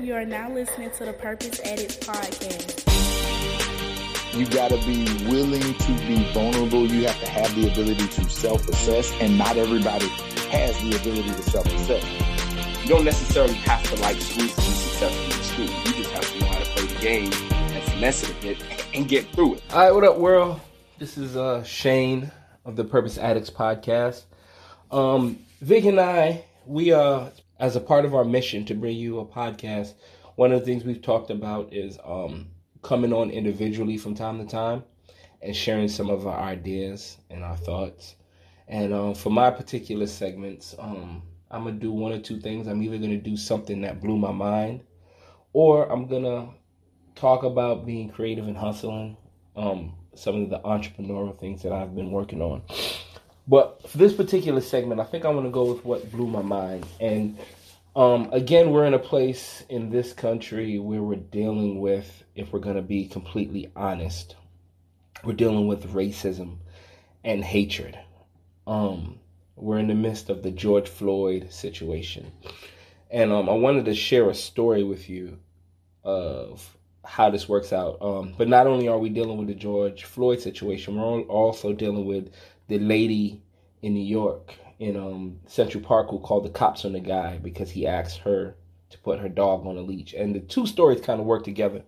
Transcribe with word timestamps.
You 0.00 0.14
are 0.14 0.24
now 0.24 0.48
listening 0.48 0.92
to 0.92 1.06
the 1.06 1.12
Purpose 1.12 1.58
Addicts 1.64 1.96
podcast. 1.96 2.86
You 4.32 4.46
got 4.46 4.68
to 4.70 4.76
be 4.86 5.02
willing 5.28 5.60
to 5.74 5.92
be 6.06 6.32
vulnerable. 6.32 6.86
You 6.86 7.08
have 7.08 7.18
to 7.18 7.28
have 7.28 7.52
the 7.56 7.68
ability 7.68 8.06
to 8.06 8.30
self 8.30 8.68
assess, 8.68 9.12
and 9.20 9.36
not 9.36 9.56
everybody 9.56 10.06
has 10.52 10.80
the 10.82 10.96
ability 11.00 11.30
to 11.30 11.42
self 11.42 11.66
assess. 11.66 12.04
You 12.82 12.88
don't 12.90 13.04
necessarily 13.04 13.54
have 13.54 13.82
to 13.92 14.00
like 14.00 14.20
school 14.20 14.46
to 14.46 14.54
be 14.54 14.62
successful 14.62 15.24
in 15.24 15.42
school. 15.42 15.64
You 15.64 16.04
just 16.04 16.10
have 16.12 16.32
to 16.32 16.38
know 16.38 16.46
how 16.46 16.58
to 16.60 16.64
play 16.66 16.86
the 16.86 17.00
game 17.00 17.32
and 17.72 17.82
finesse 17.90 18.22
it 18.22 18.30
a 18.30 18.40
bit 18.40 18.64
and 18.94 19.08
get 19.08 19.28
through 19.32 19.54
it. 19.56 19.64
All 19.72 19.80
right, 19.80 19.92
what 19.92 20.04
up, 20.04 20.18
world? 20.18 20.60
This 21.00 21.18
is 21.18 21.36
uh, 21.36 21.64
Shane 21.64 22.30
of 22.64 22.76
the 22.76 22.84
Purpose 22.84 23.18
Addicts 23.18 23.50
podcast. 23.50 24.26
Um, 24.92 25.40
Vic 25.60 25.86
and 25.86 25.98
I, 25.98 26.44
we 26.66 26.92
uh, 26.92 27.30
as 27.58 27.76
a 27.76 27.80
part 27.80 28.04
of 28.04 28.14
our 28.14 28.24
mission 28.24 28.64
to 28.66 28.74
bring 28.74 28.96
you 28.96 29.18
a 29.20 29.26
podcast, 29.26 29.94
one 30.36 30.52
of 30.52 30.60
the 30.60 30.66
things 30.66 30.84
we've 30.84 31.02
talked 31.02 31.30
about 31.30 31.72
is 31.72 31.98
um, 32.04 32.48
coming 32.82 33.12
on 33.12 33.30
individually 33.30 33.98
from 33.98 34.14
time 34.14 34.38
to 34.38 34.46
time 34.46 34.84
and 35.42 35.54
sharing 35.54 35.88
some 35.88 36.10
of 36.10 36.26
our 36.26 36.38
ideas 36.38 37.18
and 37.30 37.42
our 37.42 37.56
thoughts. 37.56 38.14
And 38.68 38.92
um, 38.92 39.14
for 39.14 39.30
my 39.30 39.50
particular 39.50 40.06
segments, 40.06 40.74
um, 40.78 41.22
I'm 41.50 41.64
gonna 41.64 41.76
do 41.76 41.90
one 41.90 42.12
or 42.12 42.20
two 42.20 42.40
things. 42.40 42.66
I'm 42.66 42.82
either 42.82 42.98
gonna 42.98 43.16
do 43.16 43.36
something 43.36 43.80
that 43.80 44.00
blew 44.00 44.18
my 44.18 44.32
mind, 44.32 44.82
or 45.52 45.90
I'm 45.90 46.06
gonna 46.06 46.50
talk 47.14 47.42
about 47.42 47.86
being 47.86 48.10
creative 48.10 48.46
and 48.46 48.56
hustling. 48.56 49.16
Um, 49.56 49.94
some 50.14 50.42
of 50.42 50.50
the 50.50 50.58
entrepreneurial 50.60 51.38
things 51.38 51.62
that 51.62 51.72
I've 51.72 51.94
been 51.94 52.10
working 52.10 52.42
on. 52.42 52.62
But 53.48 53.88
for 53.88 53.96
this 53.96 54.12
particular 54.12 54.60
segment, 54.60 55.00
I 55.00 55.04
think 55.04 55.24
I 55.24 55.30
want 55.30 55.46
to 55.46 55.50
go 55.50 55.72
with 55.72 55.84
what 55.84 56.12
blew 56.12 56.26
my 56.26 56.42
mind. 56.42 56.86
And 57.00 57.38
um, 57.96 58.28
again, 58.30 58.70
we're 58.70 58.84
in 58.84 58.92
a 58.92 58.98
place 58.98 59.64
in 59.70 59.88
this 59.88 60.12
country 60.12 60.78
where 60.78 61.02
we're 61.02 61.16
dealing 61.16 61.80
with, 61.80 62.24
if 62.36 62.52
we're 62.52 62.60
going 62.60 62.76
to 62.76 62.82
be 62.82 63.06
completely 63.06 63.72
honest, 63.74 64.36
we're 65.24 65.32
dealing 65.32 65.66
with 65.66 65.92
racism 65.94 66.58
and 67.24 67.42
hatred. 67.42 67.98
Um, 68.66 69.18
we're 69.56 69.78
in 69.78 69.88
the 69.88 69.94
midst 69.94 70.28
of 70.28 70.42
the 70.42 70.50
George 70.50 70.88
Floyd 70.88 71.50
situation. 71.50 72.30
And 73.10 73.32
um, 73.32 73.48
I 73.48 73.54
wanted 73.54 73.86
to 73.86 73.94
share 73.94 74.28
a 74.28 74.34
story 74.34 74.84
with 74.84 75.08
you 75.08 75.38
of 76.04 76.76
how 77.02 77.30
this 77.30 77.48
works 77.48 77.72
out. 77.72 77.96
Um, 78.02 78.34
but 78.36 78.48
not 78.48 78.66
only 78.66 78.88
are 78.88 78.98
we 78.98 79.08
dealing 79.08 79.38
with 79.38 79.48
the 79.48 79.54
George 79.54 80.04
Floyd 80.04 80.40
situation, 80.40 80.96
we're 80.96 81.22
also 81.22 81.72
dealing 81.72 82.04
with 82.04 82.30
the 82.68 82.78
lady 82.78 83.42
in 83.82 83.94
New 83.94 84.04
York 84.04 84.54
in 84.78 84.96
um, 84.96 85.38
Central 85.46 85.82
Park 85.82 86.08
who 86.10 86.18
called 86.18 86.44
the 86.44 86.50
cops 86.50 86.84
on 86.84 86.92
the 86.92 87.00
guy 87.00 87.38
because 87.38 87.70
he 87.70 87.86
asked 87.86 88.18
her 88.18 88.54
to 88.90 88.98
put 88.98 89.18
her 89.18 89.28
dog 89.28 89.66
on 89.66 89.76
a 89.76 89.80
leash. 89.80 90.14
And 90.14 90.34
the 90.34 90.40
two 90.40 90.66
stories 90.66 91.00
kind 91.00 91.20
of 91.20 91.26
work 91.26 91.44
together. 91.44 91.82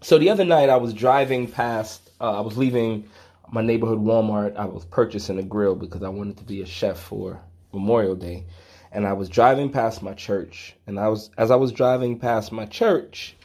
So 0.00 0.18
the 0.18 0.30
other 0.30 0.44
night 0.44 0.68
I 0.68 0.76
was 0.76 0.92
driving 0.92 1.50
past, 1.50 2.10
uh, 2.20 2.38
I 2.38 2.40
was 2.40 2.56
leaving 2.56 3.08
my 3.50 3.62
neighborhood 3.62 3.98
Walmart. 3.98 4.56
I 4.56 4.64
was 4.66 4.84
purchasing 4.84 5.38
a 5.38 5.42
grill 5.42 5.74
because 5.74 6.02
I 6.02 6.08
wanted 6.08 6.38
to 6.38 6.44
be 6.44 6.62
a 6.62 6.66
chef 6.66 6.98
for 6.98 7.40
Memorial 7.72 8.16
Day. 8.16 8.46
And 8.92 9.06
I 9.06 9.12
was 9.12 9.28
driving 9.28 9.70
past 9.70 10.02
my 10.02 10.14
church. 10.14 10.74
And 10.86 10.98
I 10.98 11.08
was 11.08 11.30
as 11.36 11.50
I 11.50 11.56
was 11.56 11.72
driving 11.72 12.18
past 12.18 12.52
my 12.52 12.66
church, 12.66 13.36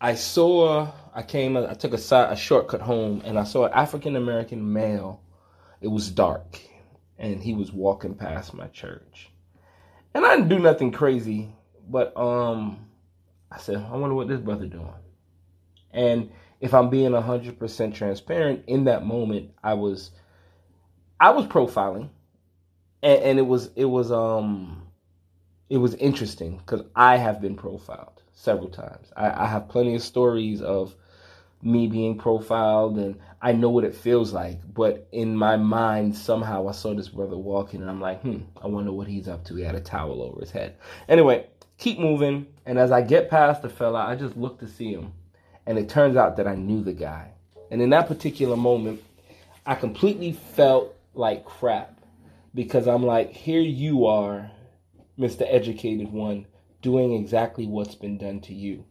I 0.00 0.14
saw 0.14 0.88
I 1.14 1.22
came 1.22 1.56
I 1.56 1.74
took 1.74 1.92
a, 1.94 2.30
a 2.30 2.36
shortcut 2.36 2.82
home 2.82 3.22
and 3.24 3.38
I 3.38 3.44
saw 3.44 3.66
an 3.66 3.72
African 3.72 4.16
American 4.16 4.72
male 4.72 5.21
it 5.82 5.88
was 5.88 6.10
dark 6.10 6.60
and 7.18 7.42
he 7.42 7.54
was 7.54 7.72
walking 7.72 8.14
past 8.14 8.54
my 8.54 8.66
church. 8.68 9.30
And 10.14 10.24
I 10.24 10.36
didn't 10.36 10.48
do 10.48 10.58
nothing 10.58 10.92
crazy, 10.92 11.54
but 11.88 12.16
um 12.16 12.86
I 13.50 13.58
said, 13.58 13.76
I 13.76 13.96
wonder 13.96 14.14
what 14.14 14.28
this 14.28 14.40
brother 14.40 14.66
doing. 14.66 14.88
And 15.90 16.30
if 16.60 16.72
I'm 16.72 16.88
being 16.88 17.10
100% 17.10 17.94
transparent, 17.94 18.64
in 18.66 18.84
that 18.84 19.04
moment 19.04 19.50
I 19.62 19.74
was 19.74 20.10
I 21.20 21.30
was 21.30 21.46
profiling 21.46 22.08
and, 23.02 23.22
and 23.22 23.38
it 23.38 23.46
was 23.46 23.70
it 23.76 23.84
was 23.84 24.10
um 24.12 24.82
it 25.68 25.78
was 25.78 25.94
interesting 25.94 26.58
because 26.58 26.82
I 26.94 27.16
have 27.16 27.40
been 27.40 27.56
profiled 27.56 28.22
several 28.32 28.68
times. 28.68 29.10
I, 29.16 29.44
I 29.44 29.46
have 29.46 29.68
plenty 29.68 29.94
of 29.94 30.02
stories 30.02 30.60
of 30.60 30.94
me 31.62 31.86
being 31.86 32.18
profiled 32.18 32.98
and 32.98 33.18
I 33.40 33.52
know 33.52 33.70
what 33.70 33.84
it 33.84 33.94
feels 33.94 34.32
like. 34.32 34.60
But 34.72 35.08
in 35.12 35.36
my 35.36 35.56
mind, 35.56 36.16
somehow 36.16 36.68
I 36.68 36.72
saw 36.72 36.94
this 36.94 37.08
brother 37.08 37.36
walking 37.36 37.80
and 37.80 37.88
I'm 37.88 38.00
like, 38.00 38.20
hmm, 38.22 38.40
I 38.60 38.66
wonder 38.66 38.92
what 38.92 39.06
he's 39.06 39.28
up 39.28 39.44
to. 39.46 39.54
He 39.54 39.62
had 39.62 39.76
a 39.76 39.80
towel 39.80 40.22
over 40.22 40.40
his 40.40 40.50
head. 40.50 40.76
Anyway, 41.08 41.46
keep 41.78 41.98
moving. 41.98 42.46
And 42.66 42.78
as 42.78 42.90
I 42.90 43.02
get 43.02 43.30
past 43.30 43.62
the 43.62 43.68
fella, 43.68 44.04
I 44.06 44.16
just 44.16 44.36
look 44.36 44.58
to 44.60 44.68
see 44.68 44.92
him. 44.92 45.12
And 45.66 45.78
it 45.78 45.88
turns 45.88 46.16
out 46.16 46.36
that 46.36 46.48
I 46.48 46.56
knew 46.56 46.82
the 46.82 46.92
guy. 46.92 47.30
And 47.70 47.80
in 47.80 47.90
that 47.90 48.08
particular 48.08 48.56
moment, 48.56 49.02
I 49.64 49.76
completely 49.76 50.32
felt 50.32 50.94
like 51.14 51.44
crap 51.44 52.00
because 52.54 52.88
I'm 52.88 53.06
like, 53.06 53.32
here 53.32 53.60
you 53.60 54.06
are, 54.06 54.50
Mr. 55.18 55.46
Educated 55.48 56.12
One, 56.12 56.46
doing 56.80 57.12
exactly 57.12 57.66
what's 57.66 57.94
been 57.94 58.18
done 58.18 58.40
to 58.40 58.54
you 58.54 58.84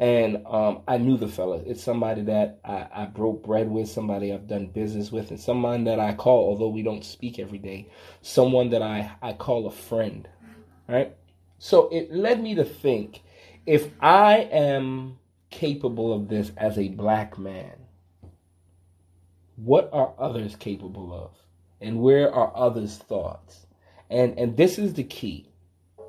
and 0.00 0.44
um, 0.46 0.82
I 0.88 0.98
knew 0.98 1.16
the 1.16 1.28
fella. 1.28 1.58
It's 1.64 1.82
somebody 1.82 2.22
that 2.22 2.58
I, 2.64 2.86
I, 2.92 3.06
broke 3.06 3.44
bread 3.44 3.70
with, 3.70 3.88
somebody 3.88 4.32
I've 4.32 4.48
done 4.48 4.66
business 4.66 5.12
with, 5.12 5.30
and 5.30 5.40
someone 5.40 5.84
that 5.84 6.00
I 6.00 6.14
call, 6.14 6.48
although 6.48 6.68
we 6.68 6.82
don't 6.82 7.04
speak 7.04 7.38
every 7.38 7.58
day, 7.58 7.88
someone 8.20 8.70
that 8.70 8.82
I, 8.82 9.12
I 9.22 9.34
call 9.34 9.66
a 9.66 9.70
friend. 9.70 10.28
Right? 10.88 11.14
So 11.58 11.88
it 11.90 12.12
led 12.12 12.42
me 12.42 12.56
to 12.56 12.64
think 12.64 13.22
if 13.66 13.88
I 14.00 14.48
am 14.52 15.18
capable 15.50 16.12
of 16.12 16.28
this 16.28 16.50
as 16.56 16.76
a 16.76 16.88
black 16.88 17.38
man, 17.38 17.72
what 19.56 19.88
are 19.92 20.12
others 20.18 20.56
capable 20.56 21.14
of? 21.14 21.30
And 21.80 22.00
where 22.00 22.34
are 22.34 22.52
others' 22.54 22.96
thoughts? 22.96 23.66
And 24.10 24.38
and 24.38 24.56
this 24.56 24.78
is 24.78 24.94
the 24.94 25.04
key. 25.04 25.48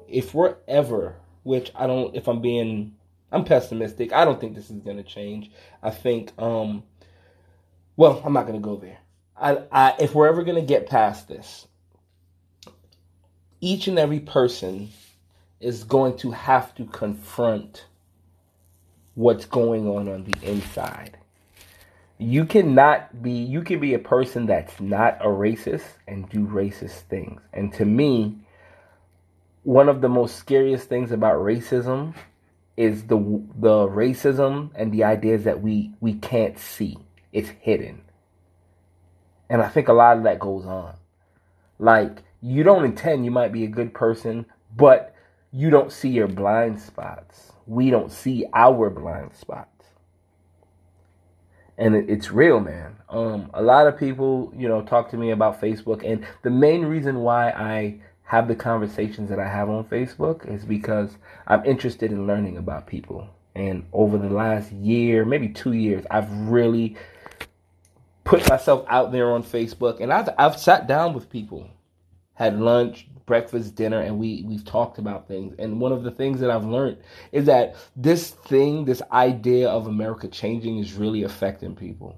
If 0.08 0.34
we're 0.34 0.56
ever, 0.68 1.18
which 1.44 1.72
I 1.76 1.88
don't 1.88 2.16
if 2.16 2.28
I'm 2.28 2.42
being 2.42 2.96
I'm 3.36 3.44
pessimistic. 3.44 4.14
I 4.14 4.24
don't 4.24 4.40
think 4.40 4.56
this 4.56 4.70
is 4.70 4.80
going 4.80 4.96
to 4.96 5.04
change. 5.04 5.52
I 5.84 5.90
think, 5.90 6.32
um, 6.38 6.84
well, 7.98 8.22
I'm 8.24 8.32
not 8.32 8.48
going 8.48 8.62
to 8.62 8.66
go 8.66 8.78
there. 8.78 8.98
I, 9.36 9.58
I, 9.70 9.96
if 10.00 10.16
we're 10.16 10.30
ever 10.30 10.46
going 10.46 10.56
to 10.56 10.66
get 10.66 10.88
past 10.88 11.28
this, 11.28 11.68
each 13.60 13.90
and 13.90 14.00
every 14.00 14.22
person 14.22 14.90
is 15.60 15.84
going 15.84 16.16
to 16.20 16.32
have 16.32 16.74
to 16.76 16.86
confront 16.86 17.88
what's 19.16 19.44
going 19.44 19.86
on 19.86 20.08
on 20.08 20.24
the 20.24 20.50
inside. 20.50 21.18
You 22.18 22.46
cannot 22.46 23.22
be, 23.22 23.32
you 23.32 23.64
can 23.64 23.82
be 23.82 23.96
a 23.96 24.00
person 24.00 24.46
that's 24.46 24.80
not 24.80 25.18
a 25.20 25.28
racist 25.28 25.84
and 26.08 26.30
do 26.30 26.48
racist 26.48 27.02
things. 27.10 27.42
And 27.52 27.74
to 27.74 27.84
me, 27.84 28.38
one 29.64 29.90
of 29.90 30.00
the 30.00 30.08
most 30.08 30.38
scariest 30.38 30.88
things 30.88 31.12
about 31.12 31.36
racism 31.40 32.14
is 32.78 33.04
the 33.04 33.18
the 33.18 33.88
racism 33.88 34.70
and 34.76 34.92
the 34.92 35.04
ideas 35.04 35.44
that 35.46 35.62
we 35.62 35.92
we 36.02 36.14
can't 36.16 36.58
see. 36.60 36.98
It's 37.32 37.50
hidden. 37.62 38.02
And 39.50 39.62
I 39.62 39.70
think 39.70 39.88
a 39.88 39.94
lot 39.94 40.18
of 40.18 40.24
that 40.24 40.40
goes 40.40 40.66
on. 40.66 40.96
Like 41.80 42.24
you 42.42 42.64
don't 42.64 42.86
intend 42.86 43.26
you 43.26 43.32
might 43.32 43.52
be 43.52 43.64
a 43.64 43.68
good 43.68 43.94
person, 43.94 44.46
but 44.76 45.16
you 45.52 45.70
don't 45.70 45.92
see 45.92 46.10
your 46.10 46.28
blind 46.28 46.80
spots. 46.82 47.54
We 47.66 47.90
don't 47.90 48.12
see 48.12 48.46
our 48.54 48.90
blind 48.90 49.34
spots. 49.34 49.70
And 51.78 51.96
it, 51.96 52.10
it's 52.10 52.32
real, 52.32 52.60
man. 52.60 52.98
Um, 53.10 53.50
a 53.54 53.62
lot 53.62 53.88
of 53.88 53.98
people, 53.98 54.54
you 54.56 54.68
know, 54.68 54.82
talk 54.82 55.10
to 55.12 55.18
me 55.18 55.32
about 55.32 55.62
Facebook, 55.62 56.04
and 56.06 56.26
the 56.44 56.50
main 56.50 56.86
reason 56.86 57.20
why 57.20 57.50
I 57.50 58.00
have 58.26 58.48
the 58.48 58.56
conversations 58.56 59.30
that 59.30 59.40
I 59.40 59.48
have 59.48 59.70
on 59.70 59.86
Facebook 59.86 60.52
is 60.52 60.66
because 60.66 61.18
I'm 61.48 61.64
interested 61.64 62.12
in 62.12 62.28
learning 62.28 62.58
about 62.58 62.88
people. 62.88 63.30
And 63.56 63.86
over 63.94 64.18
the 64.18 64.30
last 64.30 64.72
year, 64.72 65.24
maybe 65.26 65.50
two 65.50 65.74
years, 65.74 66.06
I've 66.10 66.30
really 66.32 66.98
put 68.24 68.50
myself 68.50 68.84
out 68.90 69.12
there 69.12 69.32
on 69.32 69.44
Facebook 69.44 70.02
and 70.02 70.12
I've 70.12 70.30
I've 70.38 70.60
sat 70.60 70.88
down 70.88 71.14
with 71.14 71.30
people, 71.30 71.70
had 72.34 72.60
lunch, 72.60 73.08
breakfast, 73.28 73.76
dinner, 73.76 74.00
and 74.00 74.18
we 74.18 74.44
we've 74.48 74.66
talked 74.66 74.98
about 74.98 75.28
things. 75.28 75.56
And 75.60 75.80
one 75.80 75.92
of 75.92 76.04
the 76.04 76.12
things 76.12 76.40
that 76.40 76.50
I've 76.50 76.66
learned 76.66 76.98
is 77.32 77.46
that 77.46 77.76
this 77.96 78.32
thing, 78.32 78.86
this 78.86 79.04
idea 79.12 79.70
of 79.70 79.86
America 79.86 80.28
changing 80.28 80.80
is 80.80 80.94
really 80.94 81.24
affecting 81.24 81.76
people. 81.76 82.18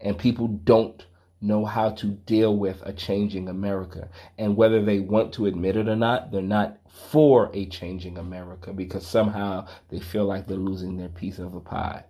And 0.00 0.18
people 0.18 0.48
don't 0.48 1.04
know 1.40 1.64
how 1.64 1.90
to 1.90 2.06
deal 2.06 2.56
with 2.56 2.82
a 2.84 2.92
changing 2.92 3.48
America. 3.48 4.08
And 4.38 4.56
whether 4.56 4.84
they 4.84 5.00
want 5.00 5.32
to 5.34 5.46
admit 5.46 5.76
it 5.76 5.88
or 5.88 5.96
not, 5.96 6.30
they're 6.30 6.42
not 6.42 6.78
for 6.88 7.50
a 7.54 7.66
changing 7.66 8.18
America 8.18 8.72
because 8.72 9.06
somehow 9.06 9.66
they 9.88 10.00
feel 10.00 10.26
like 10.26 10.46
they're 10.46 10.56
losing 10.56 10.96
their 10.96 11.08
piece 11.08 11.38
of 11.38 11.54
a 11.54 11.60
pie. 11.60 12.04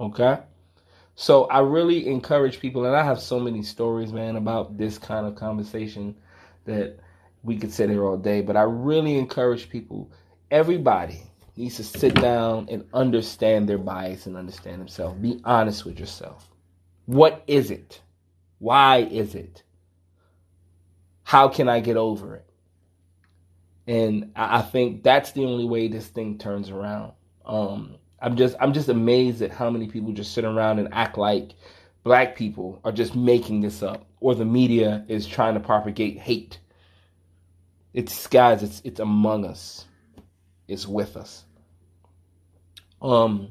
Okay? 0.00 0.38
So 1.14 1.44
I 1.44 1.60
really 1.60 2.08
encourage 2.08 2.58
people, 2.58 2.86
and 2.86 2.96
I 2.96 3.04
have 3.04 3.20
so 3.20 3.38
many 3.38 3.62
stories, 3.62 4.12
man, 4.12 4.36
about 4.36 4.78
this 4.78 4.96
kind 4.96 5.26
of 5.26 5.34
conversation 5.34 6.16
that 6.64 6.98
we 7.42 7.58
could 7.58 7.72
sit 7.72 7.90
here 7.90 8.04
all 8.04 8.16
day, 8.16 8.40
but 8.40 8.56
I 8.56 8.62
really 8.62 9.18
encourage 9.18 9.68
people, 9.68 10.10
everybody 10.50 11.22
needs 11.56 11.76
to 11.76 11.84
sit 11.84 12.14
down 12.14 12.68
and 12.70 12.84
understand 12.94 13.68
their 13.68 13.78
bias 13.78 14.26
and 14.26 14.36
understand 14.36 14.80
themselves. 14.80 15.20
Be 15.20 15.40
honest 15.44 15.84
with 15.84 16.00
yourself. 16.00 16.48
What 17.06 17.42
is 17.46 17.70
it? 17.70 18.00
Why 18.58 18.98
is 18.98 19.34
it? 19.34 19.62
How 21.24 21.48
can 21.48 21.68
I 21.68 21.80
get 21.80 21.96
over 21.96 22.36
it? 22.36 22.48
And 23.86 24.32
I 24.36 24.62
think 24.62 25.02
that's 25.02 25.32
the 25.32 25.44
only 25.44 25.64
way 25.64 25.88
this 25.88 26.06
thing 26.06 26.38
turns 26.38 26.70
around. 26.70 27.12
Um, 27.44 27.96
I'm 28.20 28.36
just 28.36 28.54
I'm 28.60 28.72
just 28.72 28.88
amazed 28.88 29.42
at 29.42 29.50
how 29.50 29.68
many 29.68 29.88
people 29.88 30.12
just 30.12 30.32
sit 30.32 30.44
around 30.44 30.78
and 30.78 30.88
act 30.92 31.18
like 31.18 31.54
black 32.04 32.36
people 32.36 32.80
are 32.84 32.92
just 32.92 33.16
making 33.16 33.60
this 33.60 33.82
up 33.82 34.06
or 34.20 34.34
the 34.36 34.44
media 34.44 35.04
is 35.08 35.26
trying 35.26 35.54
to 35.54 35.60
propagate 35.60 36.18
hate. 36.18 36.60
It's 37.92 38.28
guys, 38.28 38.62
it's 38.62 38.80
it's 38.84 39.00
among 39.00 39.44
us. 39.44 39.86
It's 40.68 40.86
with 40.86 41.16
us. 41.16 41.44
Um 43.00 43.48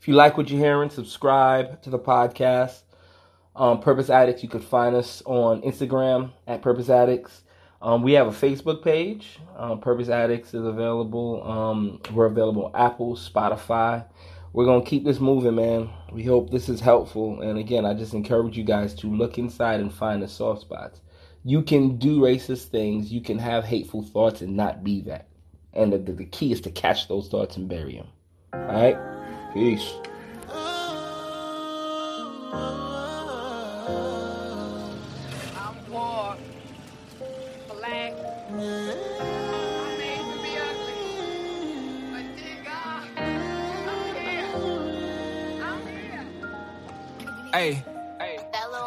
if 0.00 0.06
you 0.06 0.14
like 0.14 0.36
what 0.36 0.50
you're 0.50 0.60
hearing, 0.60 0.90
subscribe 0.90 1.82
to 1.82 1.90
the 1.90 1.98
podcast. 1.98 2.82
Um, 3.54 3.80
Purpose 3.80 4.08
Addicts, 4.08 4.42
you 4.42 4.48
could 4.48 4.64
find 4.64 4.96
us 4.96 5.22
on 5.26 5.62
Instagram 5.62 6.32
at 6.46 6.62
Purpose 6.62 6.88
Addicts. 6.88 7.42
Um, 7.82 8.02
we 8.02 8.12
have 8.12 8.28
a 8.28 8.30
Facebook 8.30 8.82
page. 8.82 9.38
Um, 9.56 9.80
Purpose 9.80 10.08
Addicts 10.08 10.54
is 10.54 10.64
available. 10.64 11.42
Um, 11.42 12.00
we're 12.12 12.26
available 12.26 12.66
on 12.66 12.76
Apple, 12.76 13.16
Spotify. 13.16 14.04
We're 14.52 14.66
going 14.66 14.84
to 14.84 14.88
keep 14.88 15.04
this 15.04 15.18
moving, 15.18 15.56
man. 15.56 15.90
We 16.12 16.22
hope 16.24 16.50
this 16.50 16.68
is 16.68 16.80
helpful. 16.80 17.40
And 17.40 17.58
again, 17.58 17.84
I 17.84 17.94
just 17.94 18.14
encourage 18.14 18.56
you 18.56 18.64
guys 18.64 18.94
to 18.96 19.06
look 19.06 19.38
inside 19.38 19.80
and 19.80 19.92
find 19.92 20.22
the 20.22 20.28
soft 20.28 20.60
spots. 20.60 21.00
You 21.44 21.62
can 21.62 21.96
do 21.96 22.20
racist 22.20 22.66
things, 22.66 23.12
you 23.12 23.20
can 23.20 23.38
have 23.38 23.64
hateful 23.64 24.02
thoughts 24.02 24.42
and 24.42 24.56
not 24.56 24.84
be 24.84 25.00
that. 25.02 25.28
And 25.72 25.92
the, 25.92 25.98
the 25.98 26.24
key 26.26 26.52
is 26.52 26.60
to 26.62 26.70
catch 26.70 27.08
those 27.08 27.28
thoughts 27.28 27.56
and 27.56 27.68
bury 27.68 27.96
them. 27.96 28.06
All 28.52 28.60
right? 28.60 28.96
Peace. 29.52 29.92
Hey. 47.52 47.84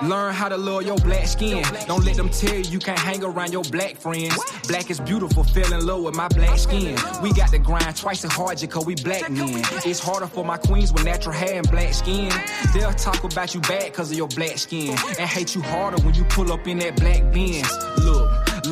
Learn 0.03 0.33
how 0.33 0.49
to 0.49 0.57
love 0.57 0.83
your 0.83 0.97
black 0.97 1.25
skin. 1.25 1.63
Don't 1.87 2.03
let 2.03 2.15
them 2.15 2.29
tell 2.29 2.53
you 2.53 2.63
you 2.63 2.79
can't 2.79 2.99
hang 2.99 3.23
around 3.23 3.53
your 3.53 3.63
black 3.63 3.95
friends. 3.95 4.37
Black 4.67 4.89
is 4.89 4.99
beautiful, 4.99 5.43
fell 5.43 5.73
in 5.73 5.85
love 5.85 6.03
with 6.03 6.15
my 6.15 6.27
black 6.27 6.57
skin. 6.57 6.97
We 7.23 7.33
got 7.33 7.49
to 7.49 7.59
grind 7.59 7.95
twice 7.95 8.23
as 8.25 8.31
hard 8.31 8.57
just 8.57 8.71
cause 8.71 8.85
we 8.85 8.95
black 8.95 9.29
men. 9.29 9.61
It's 9.85 9.99
harder 9.99 10.27
for 10.27 10.43
my 10.43 10.57
queens 10.57 10.91
with 10.91 11.05
natural 11.05 11.33
hair 11.33 11.57
and 11.57 11.69
black 11.71 11.93
skin. 11.93 12.31
They'll 12.73 12.93
talk 12.93 13.23
about 13.23 13.55
you 13.55 13.61
bad 13.61 13.93
cause 13.93 14.11
of 14.11 14.17
your 14.17 14.27
black 14.27 14.57
skin. 14.57 14.97
And 15.19 15.29
hate 15.29 15.55
you 15.55 15.61
harder 15.61 16.01
when 16.03 16.13
you 16.13 16.25
pull 16.25 16.51
up 16.51 16.67
in 16.67 16.79
that 16.79 16.97
black 16.97 17.31
Benz. 17.31 17.94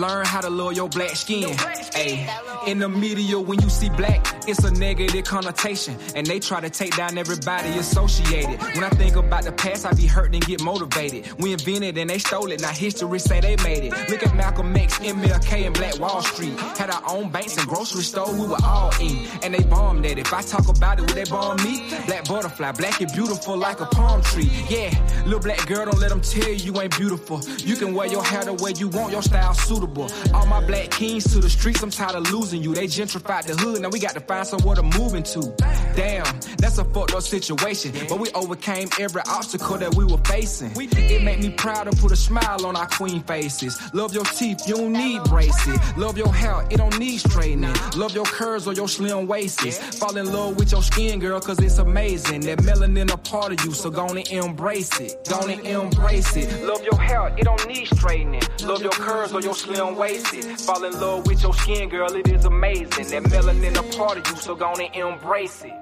Learn 0.04 0.26
how 0.26 0.42
to 0.42 0.50
love 0.50 0.74
your 0.74 0.90
black 0.90 1.16
skin. 1.16 1.56
Hey. 1.96 2.28
In 2.66 2.80
the 2.80 2.88
media, 2.88 3.38
when 3.38 3.62
you 3.62 3.70
see 3.70 3.90
black, 3.90 4.26
it's 4.48 4.64
a 4.64 4.72
negative 4.72 5.26
connotation. 5.26 5.98
And 6.16 6.26
they 6.26 6.40
try 6.40 6.62
to 6.62 6.70
take 6.70 6.96
down 6.96 7.18
everybody 7.18 7.68
associated. 7.78 8.58
When 8.74 8.86
I 8.86 8.90
think 8.90 9.18
about 9.18 9.44
the 9.44 9.52
past, 9.52 9.86
I 9.86 9.92
be 9.92 10.08
hurt 10.08 10.34
and 10.34 10.46
get 10.46 10.64
motivated. 10.64 11.30
We 11.42 11.52
invented 11.52 11.98
and 11.98 12.10
they 12.10 12.20
stole 12.20 12.52
it. 12.52 12.62
Now 12.62 12.70
history 12.70 13.20
say 13.20 13.42
they 13.42 13.58
made 13.64 13.84
it. 13.84 14.10
Look 14.10 14.24
at 14.26 14.34
Malcolm 14.36 14.74
X, 14.78 14.98
MLK, 15.00 15.66
and 15.66 15.76
Black 15.76 16.00
Wall 16.00 16.22
Street. 16.22 16.58
Had 16.78 16.90
our 16.90 17.04
own 17.06 17.30
banks 17.32 17.58
and 17.58 17.68
grocery 17.68 18.04
store, 18.04 18.32
we 18.32 18.48
were 18.48 18.64
all 18.64 18.92
in. 19.02 19.28
And 19.44 19.54
they 19.54 19.64
bombed 19.64 20.06
it. 20.06 20.18
If 20.18 20.34
I 20.34 20.42
talk 20.42 20.70
about 20.70 21.00
it, 21.00 21.02
would 21.02 21.16
they 21.16 21.26
bomb 21.26 21.58
me? 21.64 21.90
Black 22.06 22.26
butterfly, 22.30 22.72
black 22.72 23.02
and 23.02 23.12
beautiful 23.12 23.58
like 23.58 23.82
a 23.82 23.88
palm 23.88 24.22
tree. 24.22 24.50
Yeah, 24.70 24.90
little 25.26 25.42
black 25.42 25.66
girl, 25.68 25.86
don't 25.86 26.00
let 26.00 26.10
them 26.12 26.22
tell 26.22 26.48
you 26.48 26.72
you 26.72 26.82
ain't 26.82 26.96
beautiful. 26.98 27.42
You 27.58 27.76
can 27.76 27.94
wear 27.94 28.08
your 28.08 28.24
hair 28.24 28.46
the 28.46 28.54
way 28.54 28.72
you 28.78 28.88
want, 28.88 29.12
your 29.12 29.22
style 29.22 29.54
suitable. 29.54 30.10
All 30.34 30.46
my 30.46 30.66
black 30.66 30.92
kings 30.92 31.26
to 31.34 31.40
the 31.40 31.50
streets, 31.50 31.84
I'm 31.84 31.90
tired 31.90 32.16
of 32.16 32.32
losing 32.32 32.53
you. 32.58 32.74
They 32.74 32.88
gentrified 32.88 33.46
the 33.46 33.56
hood, 33.56 33.82
now 33.82 33.90
we 33.90 34.00
got 34.00 34.14
to 34.14 34.20
find 34.22 34.46
somewhere 34.46 34.76
to 34.76 34.84
move 34.84 35.14
into. 35.14 35.54
Damn, 35.96 36.26
that's 36.58 36.78
a 36.78 36.86
fucked 36.86 37.14
up 37.14 37.22
situation. 37.24 37.94
But 38.10 38.20
we 38.20 38.30
overcame 38.32 38.90
every 39.00 39.22
obstacle 39.28 39.78
that 39.78 39.96
we 39.96 40.06
were 40.06 40.18
facing. 40.26 40.72
It 40.76 41.24
made 41.24 41.40
me 41.40 41.52
proud 41.52 41.90
to 41.90 41.98
put 41.98 42.12
a 42.12 42.16
smile 42.16 42.66
on 42.66 42.76
our 42.76 42.88
queen 42.88 43.22
faces. 43.24 43.80
Love 43.94 44.14
your 44.14 44.26
teeth, 44.26 44.68
you 44.68 44.76
don't 44.76 44.94
need 44.94 45.24
braces. 45.26 45.78
Love 45.98 46.18
your 46.18 46.34
hair, 46.34 46.66
it 46.70 46.78
don't 46.78 46.98
need 47.00 47.20
straightening. 47.20 47.74
Love 47.96 48.14
your 48.16 48.26
curves 48.26 48.68
or 48.68 48.74
your 48.74 48.88
slim 48.88 49.28
waists. 49.28 49.98
Fall 49.98 50.18
in 50.18 50.32
love 50.32 50.58
with 50.58 50.72
your 50.72 50.84
skin, 50.84 51.20
girl, 51.20 51.40
cause 51.40 51.60
it's 51.60 51.78
amazing. 51.78 52.42
That 52.42 52.60
melanin 52.60 53.14
a 53.14 53.18
part 53.18 53.52
of 53.52 53.66
you, 53.66 53.74
so 53.74 53.90
gonna 53.90 54.24
embrace 54.32 55.00
it. 55.00 55.28
Gonna 55.30 55.54
embrace 55.62 56.36
it. 56.36 56.64
Love 56.64 56.84
your 56.84 57.00
hair, 57.00 57.34
it 57.38 57.44
don't 57.44 57.68
need 57.68 57.86
straightening. 57.88 58.42
Love 58.64 58.82
your 58.82 58.92
curves 58.92 59.34
or 59.34 59.42
your 59.42 59.56
slim 59.56 59.96
waists. 59.96 60.66
Fall 60.66 60.84
in 60.84 61.00
love 61.00 61.28
with 61.28 61.42
your 61.44 61.54
skin, 61.54 61.90
girl, 61.90 62.12
it 62.16 62.28
is 62.28 62.43
amazing. 62.46 63.08
That 63.08 63.24
melanin 63.24 63.78
a 63.78 63.98
part 63.98 64.18
of 64.18 64.28
you, 64.28 64.36
so 64.38 64.56
gonna 64.56 64.90
embrace 64.94 65.64
it. 65.64 65.74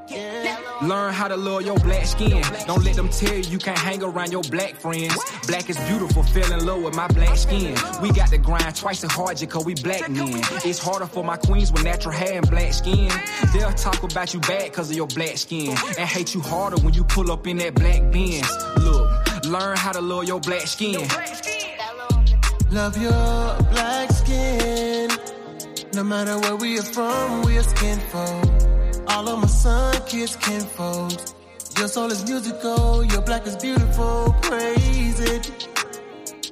Learn 0.81 1.13
how 1.13 1.27
to 1.27 1.37
love 1.37 1.63
your 1.63 1.77
black 1.79 2.05
skin. 2.05 2.43
Don't 2.67 2.83
let 2.83 2.95
them 2.95 3.09
tell 3.09 3.35
you 3.35 3.43
you 3.49 3.57
can't 3.57 3.77
hang 3.77 4.03
around 4.03 4.31
your 4.31 4.43
black 4.43 4.75
friends. 4.75 5.15
Black 5.47 5.69
is 5.69 5.77
beautiful, 5.87 6.23
fell 6.23 6.51
in 6.51 6.65
love 6.65 6.83
with 6.83 6.95
my 6.95 7.07
black 7.09 7.37
skin. 7.37 7.75
We 8.01 8.11
got 8.11 8.29
to 8.29 8.37
grind 8.37 8.75
twice 8.75 9.03
as 9.03 9.11
hard 9.11 9.37
just 9.37 9.51
cause 9.51 9.65
we 9.65 9.75
black 9.75 10.09
men. 10.09 10.41
It's 10.65 10.79
harder 10.79 11.05
for 11.05 11.23
my 11.23 11.37
queens 11.37 11.71
with 11.71 11.83
natural 11.83 12.13
hair 12.13 12.37
and 12.37 12.49
black 12.49 12.73
skin. 12.73 13.11
They'll 13.53 13.73
talk 13.73 14.03
about 14.03 14.33
you 14.33 14.39
bad 14.41 14.73
cause 14.73 14.89
of 14.89 14.95
your 14.95 15.07
black 15.07 15.37
skin. 15.37 15.75
And 15.97 16.09
hate 16.09 16.33
you 16.33 16.41
harder 16.41 16.77
when 16.81 16.93
you 16.93 17.03
pull 17.03 17.31
up 17.31 17.47
in 17.47 17.57
that 17.57 17.75
black 17.75 18.01
Benz. 18.11 18.49
Look, 18.79 19.45
learn 19.45 19.77
how 19.77 19.91
to 19.91 20.01
love 20.01 20.25
your 20.25 20.39
black 20.39 20.67
skin. 20.67 21.07
Love 22.71 22.97
your 22.97 23.11
black 23.11 23.99
skin. 23.99 24.00
No 25.93 26.05
matter 26.05 26.39
where 26.39 26.55
we 26.55 26.79
are 26.79 26.83
from, 26.83 27.41
we 27.41 27.57
are 27.57 27.63
skinfolk. 27.63 29.09
All 29.11 29.27
of 29.27 29.39
my 29.39 29.47
son 29.47 29.93
kids 30.07 30.37
kinfolks. 30.37 31.35
Your 31.77 31.89
soul 31.89 32.09
is 32.11 32.23
musical, 32.23 33.03
your 33.03 33.21
black 33.21 33.45
is 33.45 33.57
beautiful. 33.57 34.33
Praise 34.41 35.19
it. 35.19 35.67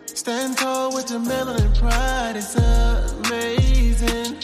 Stand 0.05 0.57
tall 0.57 0.93
with 0.93 1.09
your 1.09 1.21
melanin 1.21 1.73
pride, 1.79 2.35
it's 2.35 2.55
amazing. 2.57 4.35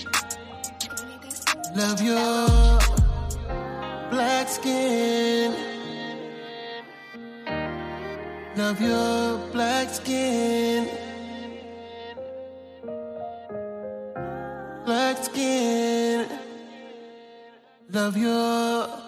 Love 1.76 2.02
your 2.02 2.80
black 4.10 4.48
skin. 4.48 5.54
Love 8.56 8.80
your 8.80 9.38
black 9.52 9.90
skin. 9.90 10.88
Skin. 15.26 16.28
Love 17.92 18.18
your 18.18 19.05